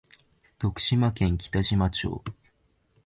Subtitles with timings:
[0.57, 2.23] 徳島県北島町